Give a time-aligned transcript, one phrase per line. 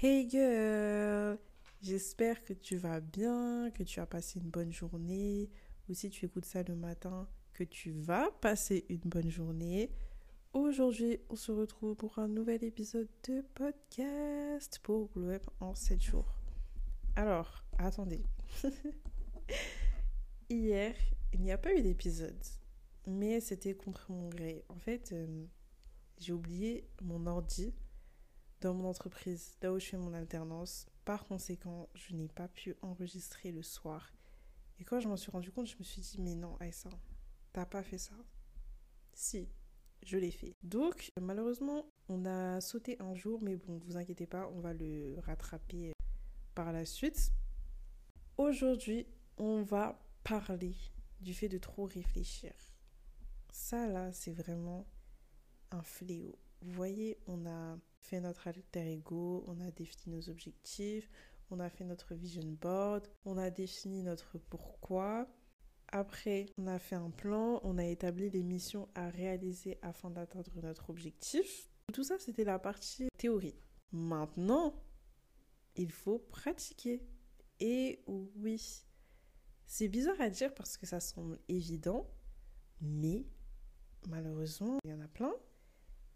[0.00, 1.36] Hey girl,
[1.82, 5.50] j'espère que tu vas bien, que tu as passé une bonne journée,
[5.88, 9.90] ou si tu écoutes ça le matin, que tu vas passer une bonne journée.
[10.52, 16.00] Aujourd'hui, on se retrouve pour un nouvel épisode de podcast pour Glow Up en 7
[16.00, 16.32] jours.
[17.16, 18.22] Alors, attendez.
[20.48, 20.94] Hier,
[21.32, 22.44] il n'y a pas eu d'épisode,
[23.08, 24.64] mais c'était contre mon gré.
[24.68, 25.44] En fait, euh,
[26.18, 27.74] j'ai oublié mon ordi
[28.60, 30.86] dans mon entreprise, là où je fais mon alternance.
[31.04, 34.12] Par conséquent, je n'ai pas pu enregistrer le soir.
[34.78, 36.90] Et quand je m'en suis rendu compte, je me suis dit, mais non, Aïssa,
[37.52, 38.14] t'as pas fait ça.
[39.12, 39.48] Si,
[40.02, 40.54] je l'ai fait.
[40.62, 45.16] Donc, malheureusement, on a sauté un jour, mais bon, vous inquiétez pas, on va le
[45.20, 45.92] rattraper
[46.54, 47.32] par la suite.
[48.36, 49.06] Aujourd'hui,
[49.36, 50.76] on va parler
[51.20, 52.52] du fait de trop réfléchir.
[53.50, 54.86] Ça, là, c'est vraiment
[55.70, 56.38] un fléau.
[56.60, 61.10] Vous voyez, on a fait notre alter ego, on a défini nos objectifs,
[61.50, 65.28] on a fait notre vision board, on a défini notre pourquoi.
[65.90, 70.60] Après, on a fait un plan, on a établi les missions à réaliser afin d'atteindre
[70.62, 71.70] notre objectif.
[71.92, 73.56] Tout ça, c'était la partie théorie.
[73.92, 74.74] Maintenant,
[75.76, 77.02] il faut pratiquer.
[77.60, 78.84] Et oui,
[79.64, 82.10] c'est bizarre à dire parce que ça semble évident,
[82.80, 83.26] mais
[84.08, 85.34] malheureusement, il y en a plein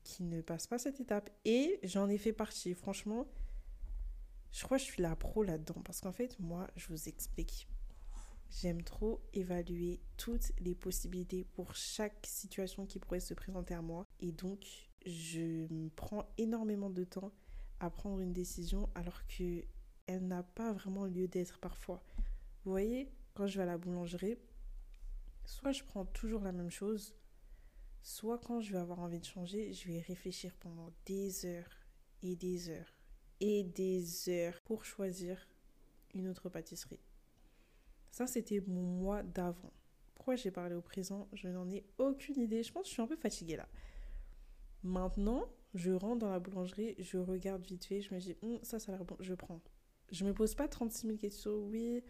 [0.04, 1.30] qui ne passent pas cette étape.
[1.44, 2.74] Et j'en ai fait partie.
[2.74, 3.26] Franchement,
[4.52, 5.80] je crois que je suis la pro là-dedans.
[5.84, 7.68] Parce qu'en fait, moi, je vous explique.
[8.50, 14.06] J'aime trop évaluer toutes les possibilités pour chaque situation qui pourrait se présenter à moi.
[14.20, 17.32] Et donc, je prends énormément de temps
[17.80, 19.64] à prendre une décision alors que
[20.06, 22.02] elle n'a pas vraiment lieu d'être parfois.
[22.64, 24.36] Vous voyez, quand je vais à la boulangerie,
[25.44, 27.14] soit je prends toujours la même chose,
[28.02, 31.86] soit quand je vais avoir envie de changer, je vais réfléchir pendant des heures
[32.22, 32.94] et des heures
[33.40, 35.48] et des heures pour choisir
[36.14, 37.00] une autre pâtisserie.
[38.10, 39.72] Ça, c'était mon mois d'avant.
[40.14, 41.28] Pourquoi j'ai parlé au présent?
[41.32, 42.62] Je n'en ai aucune idée.
[42.62, 43.68] Je pense que je suis un peu fatiguée là.
[44.84, 48.78] Maintenant, je rentre dans la boulangerie, je regarde vite fait, je me dis, hum, ça,
[48.78, 49.60] ça a l'air bon, je prends.
[50.10, 51.56] Je me pose pas 36 000 questions.
[51.56, 52.02] Oui,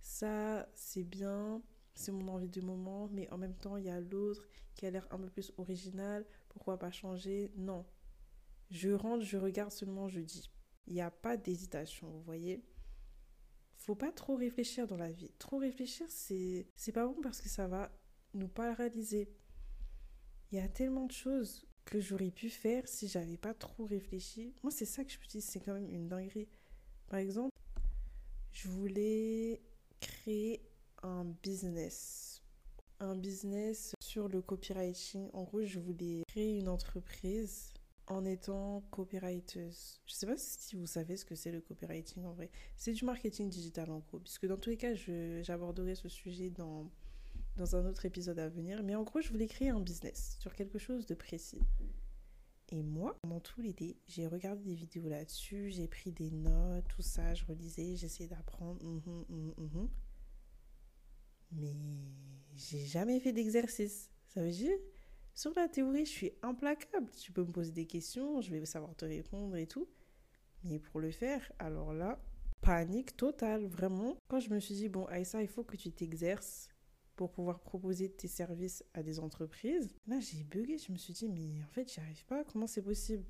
[0.00, 1.62] ça, c'est bien
[1.96, 4.90] c'est mon envie du moment, mais en même temps, il y a l'autre qui a
[4.90, 7.50] l'air un peu plus original, pourquoi pas changer?
[7.56, 7.84] Non.
[8.70, 10.50] Je rentre, je regarde seulement, je dis.
[10.86, 12.62] Il n'y a pas d'hésitation, vous voyez?
[13.76, 15.30] Faut pas trop réfléchir dans la vie.
[15.38, 17.90] Trop réfléchir, c'est c'est pas bon parce que ça va
[18.34, 19.28] nous paralyser.
[20.52, 24.54] Il y a tellement de choses que j'aurais pu faire si j'avais pas trop réfléchi.
[24.62, 26.48] Moi, c'est ça que je me dis, c'est quand même une dinguerie.
[27.08, 27.56] Par exemple,
[28.52, 29.62] je voulais
[30.00, 30.62] créer
[31.02, 32.42] un business.
[33.00, 35.28] Un business sur le copywriting.
[35.32, 37.72] En gros, je voulais créer une entreprise
[38.06, 40.00] en étant copywriteuse.
[40.06, 42.50] Je sais pas si vous savez ce que c'est le copywriting en vrai.
[42.76, 46.90] C'est du marketing digital en gros, puisque dans tous les cas, j'aborderai ce sujet dans,
[47.56, 48.82] dans un autre épisode à venir.
[48.82, 51.60] Mais en gros, je voulais créer un business sur quelque chose de précis.
[52.70, 57.02] Et moi, pendant tout l'été, j'ai regardé des vidéos là-dessus, j'ai pris des notes, tout
[57.02, 58.82] ça, je relisais, j'essayais d'apprendre.
[58.82, 59.88] Mhm, mhm, mhm
[61.52, 61.74] mais
[62.54, 64.10] j'ai jamais fait d'exercice.
[64.28, 64.76] Ça veut dire,
[65.34, 67.10] sur la théorie, je suis implacable.
[67.10, 69.88] Tu peux me poser des questions, je vais savoir te répondre et tout.
[70.64, 72.18] Mais pour le faire, alors là,
[72.60, 74.16] panique totale, vraiment.
[74.28, 76.68] Quand je me suis dit, bon, Aïssa, il faut que tu t'exerces
[77.14, 80.76] pour pouvoir proposer tes services à des entreprises, là, j'ai bugué.
[80.78, 82.44] Je me suis dit, mais en fait, j'y arrive pas.
[82.44, 83.24] Comment c'est possible?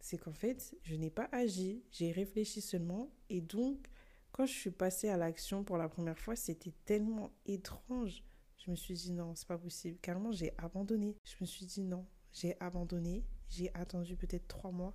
[0.00, 3.10] C'est qu'en fait, je n'ai pas agi, j'ai réfléchi seulement.
[3.30, 3.88] Et donc,
[4.34, 8.24] quand je suis passée à l'action pour la première fois, c'était tellement étrange.
[8.56, 9.96] Je me suis dit non, c'est pas possible.
[10.00, 11.16] Carrément, j'ai abandonné.
[11.22, 13.24] Je me suis dit non, j'ai abandonné.
[13.48, 14.92] J'ai attendu peut-être trois mois.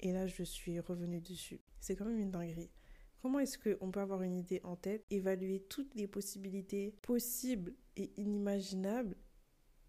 [0.00, 1.62] Et là, je suis revenue dessus.
[1.80, 2.70] C'est quand même une dinguerie.
[3.22, 8.12] Comment est-ce qu'on peut avoir une idée en tête, évaluer toutes les possibilités possibles et
[8.18, 9.16] inimaginables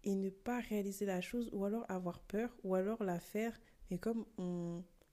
[0.04, 3.60] et ne pas réaliser la chose ou alors avoir peur ou alors la faire?
[3.90, 4.24] Mais comme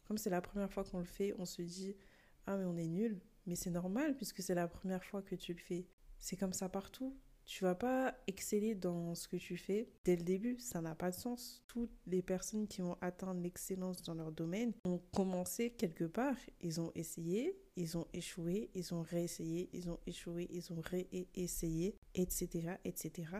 [0.05, 1.97] comme c'est la première fois qu'on le fait, on se dit
[2.45, 5.53] ah mais on est nul mais c'est normal puisque c'est la première fois que tu
[5.53, 5.87] le fais.
[6.19, 7.17] C'est comme ça partout.
[7.45, 11.11] Tu vas pas exceller dans ce que tu fais dès le début, ça n'a pas
[11.11, 11.63] de sens.
[11.67, 16.81] Toutes les personnes qui vont atteindre l'excellence dans leur domaine ont commencé quelque part, ils
[16.81, 22.75] ont essayé, ils ont échoué, ils ont réessayé, ils ont échoué, ils ont réessayé, etc.,
[22.83, 23.31] etc.,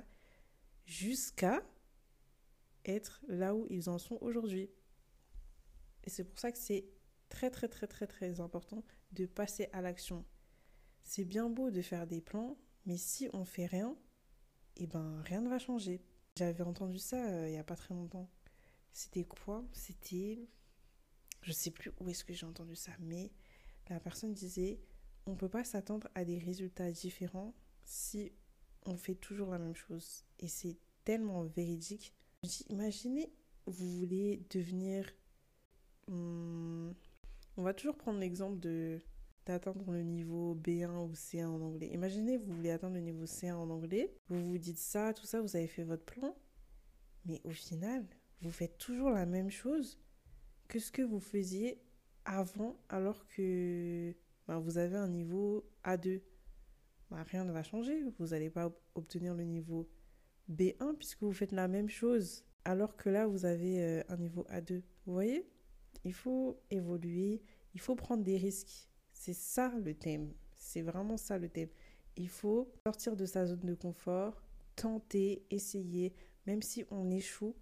[0.85, 1.61] jusqu'à
[2.85, 4.69] être là où ils en sont aujourd'hui.
[6.05, 6.85] Et c'est pour ça que c'est
[7.29, 10.25] très très très très très important de passer à l'action.
[11.03, 13.97] C'est bien beau de faire des plans, mais si on fait rien,
[14.77, 16.01] eh ben rien ne va changer.
[16.35, 18.29] J'avais entendu ça euh, il n'y a pas très longtemps.
[18.91, 19.63] C'était quoi?
[19.71, 20.47] C'était
[21.41, 23.31] je sais plus où est-ce que j'ai entendu ça, mais
[23.89, 24.79] la personne disait
[25.25, 27.53] on peut pas s'attendre à des résultats différents
[27.83, 28.31] si
[28.85, 30.23] on fait toujours la même chose.
[30.39, 32.13] Et c'est tellement véridique.
[32.69, 33.31] Imaginez,
[33.65, 35.11] vous voulez devenir.
[36.07, 36.91] Hmm,
[37.57, 38.99] on va toujours prendre l'exemple de
[39.45, 41.87] d'atteindre le niveau B1 ou C1 en anglais.
[41.93, 45.39] Imaginez, vous voulez atteindre le niveau C1 en anglais, vous vous dites ça, tout ça,
[45.39, 46.35] vous avez fait votre plan,
[47.25, 48.05] mais au final,
[48.41, 50.01] vous faites toujours la même chose
[50.67, 51.81] que ce que vous faisiez
[52.25, 54.13] avant alors que
[54.49, 56.21] ben, vous avez un niveau A2.
[57.09, 59.89] Ben, rien ne va changer, vous n'allez pas obtenir le niveau
[60.51, 64.45] B1 puisque vous faites la même chose alors que là vous avez euh, un niveau
[64.51, 64.81] A2.
[65.05, 65.49] Vous voyez?
[66.03, 67.41] Il faut évoluer,
[67.73, 68.89] il faut prendre des risques.
[69.13, 70.33] C'est ça le thème.
[70.55, 71.69] C'est vraiment ça le thème.
[72.15, 74.41] Il faut sortir de sa zone de confort,
[74.75, 76.13] tenter, essayer,
[76.45, 77.55] même si on échoue,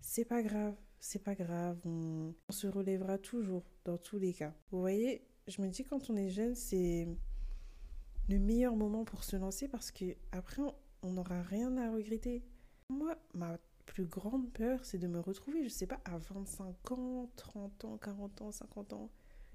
[0.00, 4.54] c'est pas grave, c'est pas grave, on, se relèvera toujours dans tous les cas.
[4.70, 7.08] Vous voyez, je me dis quand on est jeune, c'est
[8.28, 10.62] le meilleur moment pour se lancer parce que après
[11.02, 12.44] on n'aura rien à regretter.
[12.90, 17.30] Moi, ma plus grande peur, c'est de me retrouver, je sais pas, à 25 ans,
[17.36, 19.10] 30 ans, 40 ans, 50 ans,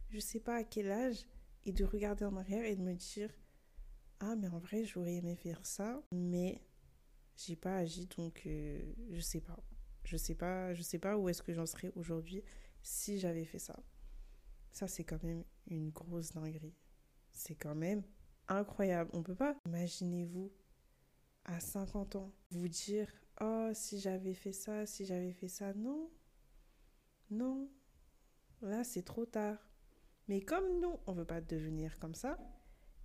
[0.09, 1.25] je sais pas à quel âge,
[1.65, 3.29] et de regarder en arrière et de me dire
[4.19, 6.61] ah mais en vrai j'aurais aimé faire ça mais
[7.37, 9.57] j'ai pas agi donc euh, je sais pas.
[10.03, 12.43] Je sais pas je sais pas où est-ce que j'en serais aujourd'hui
[12.81, 13.79] si j'avais fait ça
[14.71, 16.75] ça c'est quand même une grosse dinguerie.
[17.31, 18.03] C'est quand même
[18.47, 19.09] incroyable.
[19.13, 20.51] On peut pas imaginez-vous
[21.45, 23.07] à 50 ans vous dire
[23.41, 26.09] oh si j'avais fait ça si j'avais fait ça non
[27.29, 27.69] non
[28.61, 29.57] là c'est trop tard
[30.27, 32.37] mais comme nous, on ne veut pas devenir comme ça,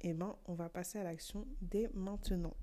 [0.00, 2.56] eh ben, on va passer à l'action dès maintenant.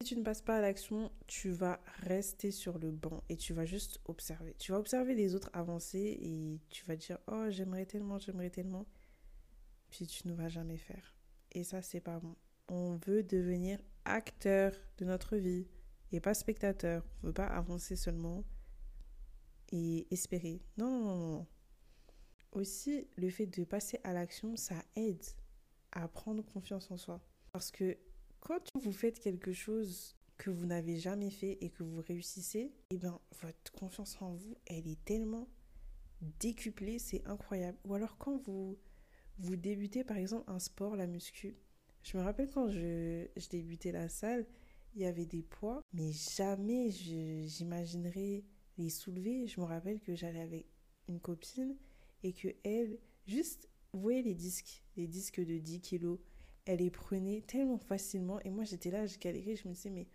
[0.00, 3.52] Si tu ne passes pas à l'action, tu vas rester sur le banc et tu
[3.52, 4.54] vas juste observer.
[4.58, 8.86] Tu vas observer les autres avancer et tu vas dire Oh, j'aimerais tellement, j'aimerais tellement.
[9.90, 11.14] Puis tu ne vas jamais faire.
[11.52, 12.34] Et ça, c'est pas bon.
[12.68, 15.68] On veut devenir acteur de notre vie
[16.12, 17.04] et pas spectateur.
[17.22, 18.44] On ne veut pas avancer seulement
[19.70, 20.62] et espérer.
[20.76, 21.46] Non, non, non, non
[22.52, 25.24] aussi, le fait de passer à l'action, ça aide
[25.92, 27.20] à prendre confiance en soi.
[27.52, 27.96] Parce que
[28.40, 32.96] quand vous faites quelque chose que vous n'avez jamais fait et que vous réussissez, eh
[32.96, 35.48] bien, votre confiance en vous, elle est tellement
[36.40, 37.78] décuplée, c'est incroyable.
[37.84, 38.78] Ou alors quand vous,
[39.38, 41.56] vous débutez, par exemple, un sport, la muscu.
[42.02, 44.46] Je me rappelle quand je, je débutais la salle,
[44.94, 48.44] il y avait des poids, mais jamais j'imaginerais
[48.78, 49.46] les soulever.
[49.46, 50.66] Je me rappelle que j'allais avec
[51.08, 51.76] une copine
[52.22, 56.18] et que elle, juste, vous voyez les disques, les disques de 10 kilos,
[56.64, 60.08] elle les prenait tellement facilement et moi j'étais là, je galérais, je me disais mais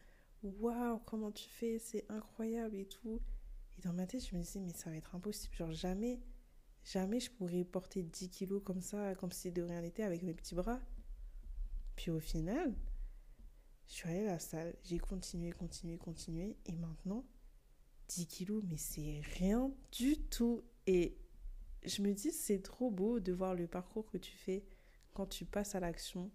[0.44, 3.22] waouh, comment tu fais, c'est incroyable et tout.
[3.78, 6.20] Et dans ma tête, je me disais mais ça va être impossible, genre jamais,
[6.84, 10.34] jamais je pourrais porter 10 kilos comme ça, comme si de rien n'était avec mes
[10.34, 10.80] petits bras.
[11.96, 12.74] Puis au final,
[13.88, 17.26] je suis allée à la salle, j'ai continué, continué, continué et maintenant
[18.10, 20.64] 10 kilos, mais c'est rien du tout.
[20.86, 21.18] Et
[21.84, 24.66] je me dis, c'est trop beau de voir le parcours que tu fais
[25.14, 26.32] quand tu passes à l'action.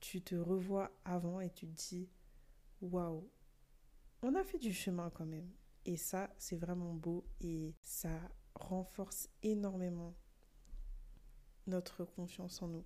[0.00, 2.08] Tu te revois avant et tu te dis,
[2.80, 3.28] waouh,
[4.22, 5.50] on a fait du chemin quand même.
[5.84, 8.20] Et ça, c'est vraiment beau et ça
[8.54, 10.14] renforce énormément
[11.66, 12.84] notre confiance en nous.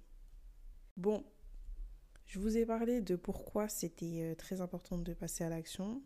[0.97, 1.25] Bon,
[2.31, 6.01] je vous ai parlé de pourquoi c'était euh, très important de passer à l'action.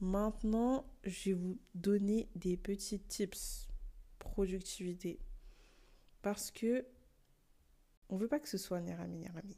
[0.00, 3.68] Maintenant, je vais vous donner des petits tips
[4.18, 5.20] productivité.
[6.22, 6.84] Parce que
[8.08, 9.56] on veut pas que ce soit Nirami Nirami.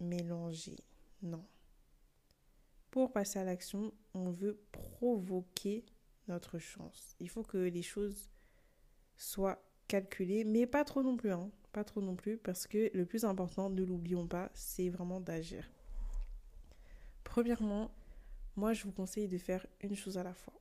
[0.00, 0.80] Mélanger.
[1.22, 1.46] Non.
[2.90, 5.86] Pour passer à l'action, on veut provoquer
[6.26, 7.14] notre chance.
[7.20, 8.32] Il faut que les choses
[9.16, 11.30] soient calculées, mais pas trop non plus.
[11.30, 11.52] Hein.
[11.72, 15.70] Pas trop non plus, parce que le plus important, ne l'oublions pas, c'est vraiment d'agir.
[17.24, 17.92] Premièrement,
[18.56, 20.60] moi je vous conseille de faire une chose à la fois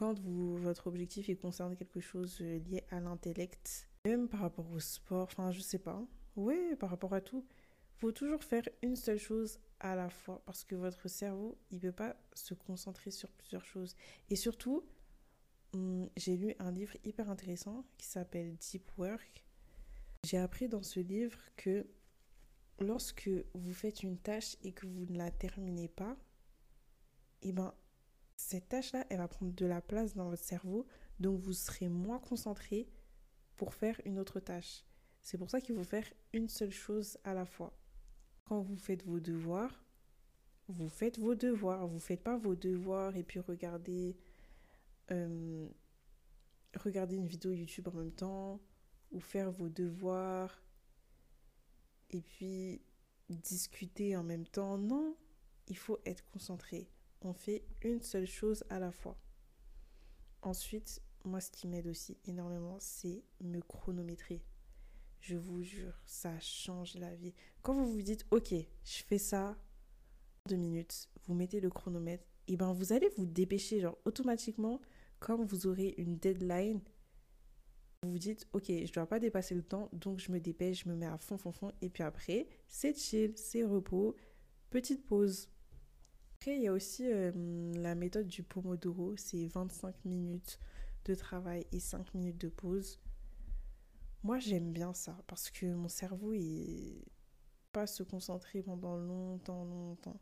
[0.00, 4.80] quand votre objectif il concerne quelque chose euh, lié à l'intellect, même par rapport au
[4.80, 6.02] sport, enfin je sais pas,
[6.36, 7.44] oui, par rapport à tout,
[7.98, 11.92] faut toujours faire une seule chose à la fois parce que votre cerveau il peut
[11.92, 13.94] pas se concentrer sur plusieurs choses.
[14.30, 14.82] Et surtout,
[15.74, 19.44] hum, j'ai lu un livre hyper intéressant qui s'appelle Deep Work.
[20.24, 21.86] J'ai appris dans ce livre que
[22.78, 26.16] lorsque vous faites une tâche et que vous ne la terminez pas,
[27.42, 27.74] eh ben
[28.36, 30.86] cette tâche-là, elle va prendre de la place dans votre cerveau,
[31.18, 32.88] donc vous serez moins concentré
[33.56, 34.84] pour faire une autre tâche.
[35.20, 37.76] C'est pour ça qu'il faut faire une seule chose à la fois.
[38.44, 39.84] Quand vous faites vos devoirs,
[40.68, 41.86] vous faites vos devoirs.
[41.86, 44.16] Vous ne faites pas vos devoirs et puis regardez
[45.10, 45.68] euh,
[46.76, 48.60] regarder une vidéo YouTube en même temps
[49.12, 50.62] ou faire vos devoirs
[52.10, 52.82] et puis
[53.28, 54.78] discuter en même temps.
[54.78, 55.16] Non,
[55.68, 56.88] il faut être concentré.
[57.22, 59.16] On fait une seule chose à la fois.
[60.42, 64.42] Ensuite, moi, ce qui m'aide aussi énormément, c'est me chronométrer.
[65.20, 67.34] Je vous jure, ça change la vie.
[67.62, 69.58] Quand vous vous dites, ok, je fais ça,
[70.48, 74.80] deux minutes, vous mettez le chronomètre, et ben vous allez vous dépêcher, genre automatiquement,
[75.18, 76.80] comme vous aurez une deadline,
[78.02, 80.88] vous vous dites, ok, je dois pas dépasser le temps, donc je me dépêche, je
[80.88, 84.16] me mets à fond, fond, fond, et puis après, c'est chill, c'est repos,
[84.70, 85.48] petite pause.
[86.36, 87.30] Après, il y a aussi euh,
[87.74, 90.58] la méthode du Pomodoro, c'est 25 minutes
[91.04, 92.98] de travail et 5 minutes de pause.
[94.22, 97.04] Moi, j'aime bien ça parce que mon cerveau, il
[97.72, 100.20] pas se concentrer pendant longtemps, longtemps.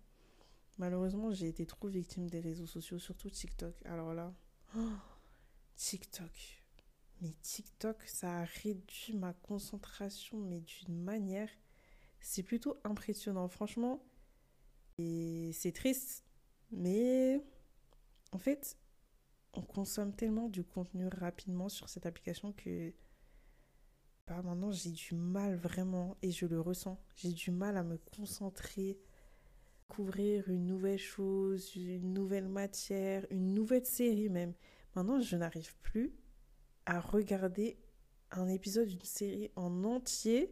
[0.78, 3.74] Malheureusement, j'ai été trop victime des réseaux sociaux, surtout TikTok.
[3.84, 4.34] Alors là,
[4.76, 4.92] oh,
[5.76, 6.57] TikTok.
[7.20, 11.50] Mais TikTok, ça a réduit ma concentration, mais d'une manière,
[12.20, 13.48] c'est plutôt impressionnant.
[13.48, 14.04] Franchement,
[14.98, 16.24] et c'est triste,
[16.70, 17.40] mais
[18.32, 18.76] en fait,
[19.54, 22.92] on consomme tellement du contenu rapidement sur cette application que
[24.26, 27.96] bah, maintenant j'ai du mal vraiment, et je le ressens, j'ai du mal à me
[27.96, 28.98] concentrer,
[29.88, 34.52] couvrir une nouvelle chose, une nouvelle matière, une nouvelle série même.
[34.94, 36.12] Maintenant, je n'arrive plus
[36.88, 37.78] à regarder
[38.30, 40.50] un épisode d'une série en entier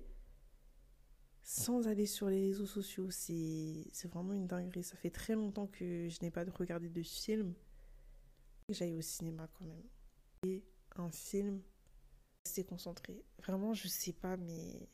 [1.43, 3.11] sans aller sur les réseaux sociaux.
[3.11, 4.85] C'est vraiment une dinguerie.
[4.85, 7.55] Ça fait très longtemps que je n'ai pas regardé de film.
[8.69, 9.83] J'aille au cinéma quand même.
[10.45, 10.63] Et
[10.97, 11.63] un film,
[12.45, 13.25] c'est concentré.
[13.39, 14.91] Vraiment, je sais pas, mais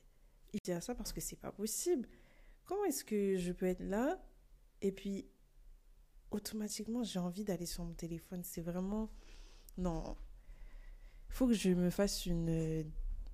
[0.53, 2.09] il dit à ça parce que c'est pas possible.
[2.65, 4.25] Comment est-ce que je peux être là
[4.81, 5.27] et puis
[6.31, 8.45] automatiquement j'ai envie d'aller sur mon téléphone?
[8.45, 9.11] C'est vraiment.
[9.77, 10.17] Non.
[11.33, 12.85] Faut que je me fasse une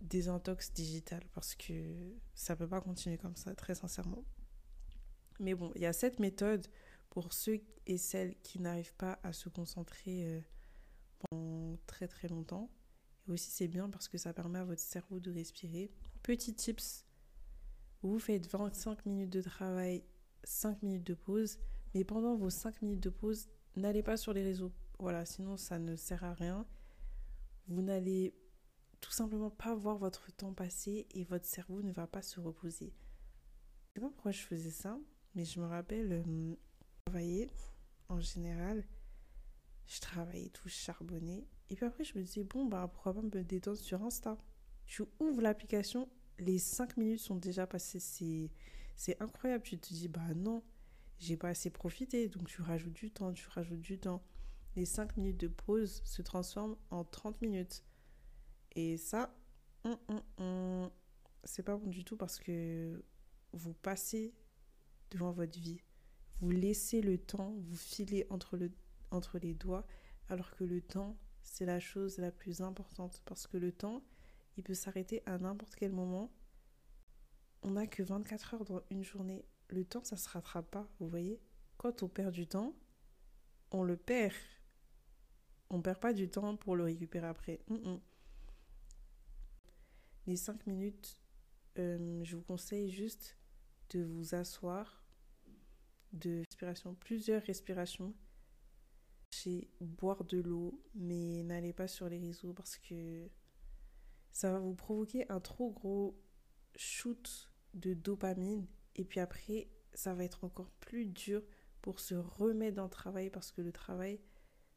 [0.01, 1.73] désintox digitale parce que
[2.33, 4.25] ça peut pas continuer comme ça, très sincèrement.
[5.41, 6.65] Mais bon, il y a cette méthode
[7.11, 10.41] pour ceux et celles qui n'arrivent pas à se concentrer euh,
[11.19, 12.71] pendant très très longtemps.
[13.27, 15.91] Et aussi, c'est bien parce que ça permet à votre cerveau de respirer.
[16.23, 17.05] Petit tips
[18.03, 20.05] vous faites 25 minutes de travail,
[20.45, 21.59] 5 minutes de pause,
[21.95, 24.73] mais pendant vos 5 minutes de pause, n'allez pas sur les réseaux.
[25.01, 26.65] Voilà, sinon ça ne sert à rien.
[27.69, 28.35] Vous n'allez
[29.01, 32.95] tout simplement pas voir votre temps passer et votre cerveau ne va pas se reposer.
[33.89, 34.99] Je sais pas pourquoi je faisais ça,
[35.35, 36.57] mais je me rappelle euh,
[37.05, 37.51] travailler
[38.09, 38.87] en général.
[39.87, 41.47] Je travaillais tout charbonné.
[41.71, 44.39] Et puis après, je me disais, bon, bah pourquoi pas me détendre sur Insta?
[44.87, 46.09] Tu ouvres l'application,
[46.39, 48.01] les 5 minutes sont déjà passées.
[48.01, 48.51] C'est,
[48.97, 49.65] c'est incroyable.
[49.65, 50.63] Tu te dis, bah non,
[51.19, 52.29] j'ai pas assez profité.
[52.29, 54.23] Donc tu rajoutes du temps, tu rajoutes du temps.
[54.79, 57.83] Les 5 minutes de pause se transforment en 30 minutes.
[58.77, 59.35] Et ça,
[59.83, 60.91] hum, hum, hum,
[61.43, 63.05] c'est pas bon du tout parce que
[63.53, 64.37] vous passez
[65.11, 65.83] devant votre vie.
[66.41, 68.57] Vous laissez le temps vous filer entre,
[69.11, 69.85] entre les doigts
[70.29, 74.05] alors que le temps, c'est la chose la plus importante parce que le temps,
[74.57, 76.31] il peut s'arrêter à n'importe quel moment.
[77.63, 79.45] On n'a que 24 heures dans une journée.
[79.71, 81.41] Le temps, ça se rattrape pas, vous voyez
[81.79, 82.77] Quand on perd du temps,
[83.73, 84.35] on le perd.
[85.71, 87.61] On perd pas du temps pour le récupérer après
[90.29, 91.19] les 5 minutes,
[91.79, 93.39] euh, je vous conseille juste
[93.91, 95.03] de vous asseoir,
[96.13, 98.15] de respiration, plusieurs respirations.
[99.31, 103.29] Chez boire de l'eau, mais n'allez pas sur les réseaux parce que
[104.33, 106.19] ça va vous provoquer un trop gros
[106.77, 111.43] shoot de dopamine et puis après ça va être encore plus dur
[111.83, 114.19] pour se remettre dans le travail parce que le travail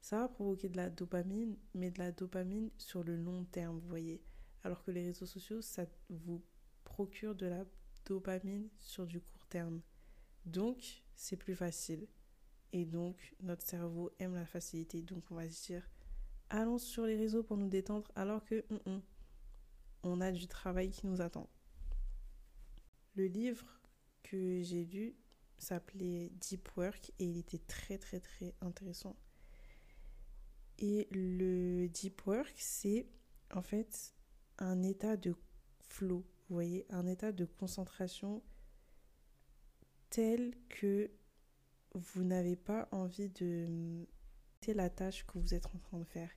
[0.01, 3.87] ça va provoquer de la dopamine mais de la dopamine sur le long terme vous
[3.89, 4.21] voyez
[4.63, 6.41] alors que les réseaux sociaux, ça vous
[6.83, 7.65] procure de la
[8.05, 9.81] dopamine sur du court terme.
[10.45, 12.07] Donc, c'est plus facile.
[12.73, 15.01] Et donc, notre cerveau aime la facilité.
[15.01, 15.89] Donc, on va se dire,
[16.49, 19.01] allons sur les réseaux pour nous détendre, alors que hum, hum,
[20.03, 21.49] on a du travail qui nous attend.
[23.15, 23.81] Le livre
[24.23, 25.15] que j'ai lu
[25.57, 29.15] s'appelait Deep Work et il était très très très intéressant.
[30.79, 33.07] Et le Deep Work, c'est
[33.51, 34.15] en fait
[34.57, 35.35] un état de
[35.79, 38.41] flow, vous voyez, un état de concentration
[40.09, 41.11] tel que
[41.93, 44.07] vous n'avez pas envie de
[44.67, 46.31] la tâche que vous êtes en train de faire.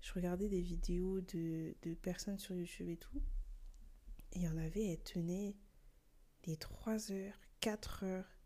[0.00, 3.22] Je regardais des vidéos de, de personnes sur YouTube et tout,
[4.32, 5.56] et il y en avait, elles tenaient
[6.44, 8.36] des 3 heures, 4 heures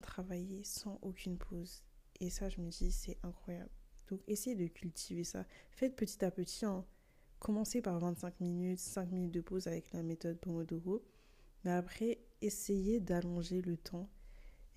[0.00, 1.82] travailler sans aucune pause.
[2.20, 3.70] Et ça, je me dis, c'est incroyable.
[4.10, 5.46] Donc essayez de cultiver ça.
[5.70, 6.66] Faites petit à petit.
[6.66, 6.84] Hein.
[7.38, 11.02] Commencez par 25 minutes, 5 minutes de pause avec la méthode Pomodoro.
[11.64, 14.10] Mais après, essayez d'allonger le temps.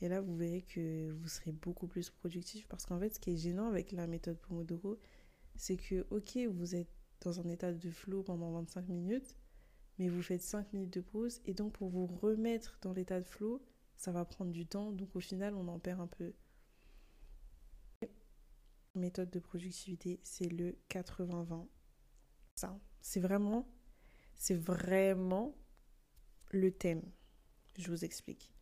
[0.02, 2.68] Et là, vous verrez que vous serez beaucoup plus productif.
[2.68, 4.98] Parce qu'en fait, ce qui est gênant avec la méthode Pomodoro,
[5.56, 6.90] c'est que, ok, vous êtes
[7.22, 9.38] dans un état de flow pendant 25 minutes,
[9.98, 11.42] mais vous faites 5 minutes de pause.
[11.46, 13.62] Et donc, pour vous remettre dans l'état de flow,
[13.96, 14.92] ça va prendre du temps.
[14.92, 16.34] Donc, au final, on en perd un peu.
[19.03, 21.67] Méthode de productivité, c'est le 80-20.
[22.55, 23.67] Ça, c'est vraiment,
[24.33, 25.53] c'est vraiment
[26.51, 27.03] le thème.
[27.77, 28.53] Je vous explique.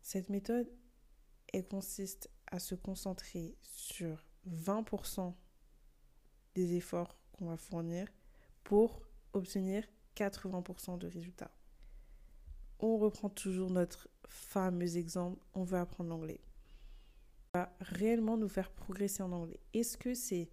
[0.00, 0.68] Cette méthode,
[1.52, 5.36] elle consiste à se concentrer sur 20%
[6.56, 8.08] des efforts qu'on va fournir
[8.64, 9.02] pour
[9.34, 9.84] obtenir
[10.16, 11.54] 80% de résultats.
[12.80, 16.40] On reprend toujours notre fameux exemple, on veut apprendre l'anglais.
[17.54, 19.58] Va réellement nous faire progresser en anglais.
[19.72, 20.48] Est-ce que c'est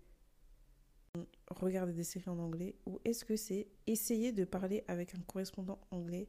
[1.50, 5.80] regarder des séries en anglais ou est-ce que c'est essayer de parler avec un correspondant
[5.92, 6.28] anglais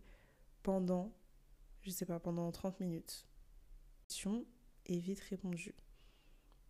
[0.62, 1.12] pendant,
[1.80, 3.26] je sais pas, pendant 30 minutes?
[4.06, 4.46] Question
[4.86, 5.74] est vite répondue.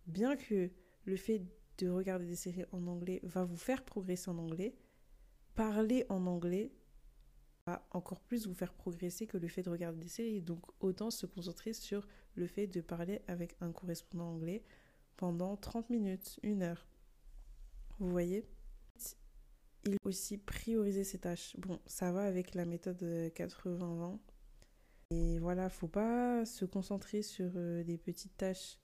[0.05, 0.71] Bien que
[1.03, 1.41] le fait
[1.77, 4.75] de regarder des séries en anglais va vous faire progresser en anglais,
[5.55, 6.71] parler en anglais
[7.65, 10.41] va encore plus vous faire progresser que le fait de regarder des séries.
[10.41, 14.63] Donc autant se concentrer sur le fait de parler avec un correspondant anglais
[15.17, 16.87] pendant 30 minutes, une heure.
[17.99, 18.45] Vous voyez?
[19.85, 21.55] Il faut aussi prioriser ses tâches.
[21.57, 24.17] Bon, ça va avec la méthode 80-20.
[25.11, 28.77] Et voilà, faut pas se concentrer sur euh, des petites tâches.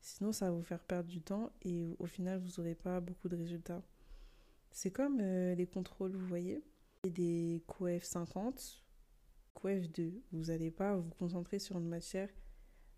[0.00, 3.28] Sinon, ça va vous faire perdre du temps et au final, vous n'aurez pas beaucoup
[3.28, 3.82] de résultats.
[4.70, 6.62] C'est comme euh, les contrôles, vous voyez?
[7.04, 8.84] Des COEF 50,
[9.54, 10.22] COEF 2.
[10.32, 12.28] Vous n'allez pas vous concentrer sur une matière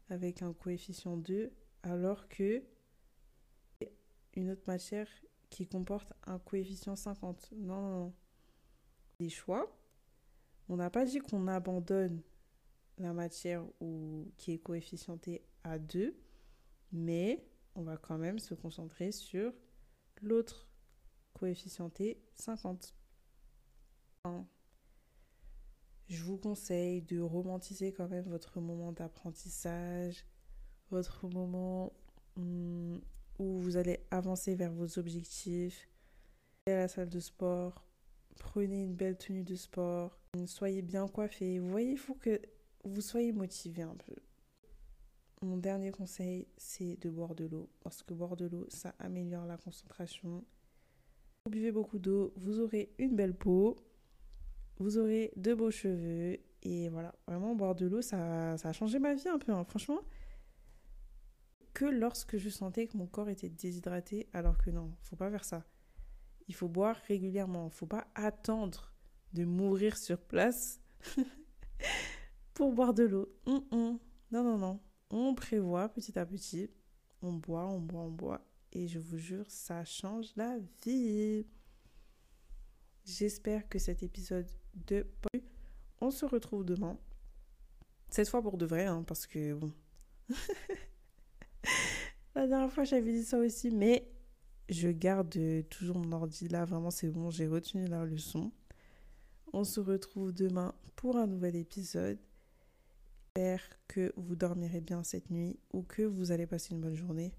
[0.09, 2.63] avec un coefficient 2 alors que
[4.35, 5.09] une autre matière
[5.51, 7.53] qui comporte un coefficient 50.
[7.57, 8.15] Non, non, non.
[9.19, 9.77] Des choix.
[10.69, 12.23] On n'a pas dit qu'on abandonne
[12.99, 13.65] la matière
[14.37, 16.15] qui est coefficientée à 2,
[16.93, 17.45] mais
[17.75, 19.53] on va quand même se concentrer sur
[20.21, 20.69] l'autre
[21.33, 22.95] coefficienté 50.
[26.09, 30.25] Je vous conseille de romantiser quand même votre moment d'apprentissage,
[30.91, 31.93] votre moment
[32.37, 32.97] hmm,
[33.39, 35.87] où vous allez avancer vers vos objectifs.
[36.67, 37.85] Allez à la salle de sport,
[38.39, 41.59] prenez une belle tenue de sport, soyez bien coiffé.
[41.59, 42.41] Vous voyez, il faut que
[42.85, 44.15] vous soyez motivé un peu.
[45.43, 47.69] Mon dernier conseil, c'est de boire de l'eau.
[47.81, 50.43] Parce que boire de l'eau, ça améliore la concentration.
[51.45, 53.77] Vous buvez beaucoup d'eau, vous aurez une belle peau,
[54.79, 56.39] vous aurez de beaux cheveux.
[56.63, 59.53] Et voilà, vraiment, boire de l'eau, ça, a changé ma vie un peu.
[59.53, 59.65] Hein.
[59.65, 60.01] Franchement,
[61.75, 65.45] que lorsque je sentais que mon corps était déshydraté, alors que non, faut pas faire
[65.45, 65.65] ça.
[66.49, 67.71] Il faut boire régulièrement.
[67.71, 68.93] Faut pas attendre
[69.33, 70.81] de mourir sur place
[72.55, 73.29] pour boire de l'eau.
[73.47, 74.01] Non,
[74.33, 74.81] non, non.
[75.11, 76.71] On prévoit petit à petit.
[77.23, 78.41] On boit, on boit, on boit.
[78.73, 81.47] Et je vous jure, ça change la vie.
[83.09, 84.47] J'espère que cet épisode
[84.87, 85.07] de...
[86.03, 86.99] On se retrouve demain.
[88.11, 89.73] Cette fois pour de vrai, hein, parce que bon.
[92.35, 94.13] la dernière fois, j'avais dit ça aussi, mais
[94.69, 95.39] je garde
[95.71, 96.67] toujours mon ordi là.
[96.67, 98.53] Vraiment, c'est bon, j'ai retenu la leçon.
[99.55, 102.19] On se retrouve demain pour un nouvel épisode.
[103.35, 107.33] J'espère que vous dormirez bien cette nuit ou que vous allez passer une bonne journée.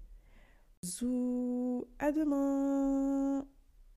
[0.84, 3.46] Zou, à demain